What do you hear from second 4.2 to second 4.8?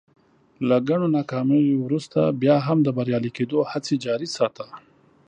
ساته.